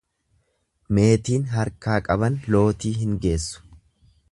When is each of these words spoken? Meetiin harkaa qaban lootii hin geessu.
Meetiin 0.97 1.45
harkaa 1.51 1.99
qaban 2.09 2.41
lootii 2.55 2.97
hin 3.03 3.15
geessu. 3.27 3.65